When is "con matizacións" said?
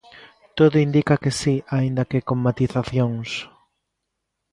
2.27-3.29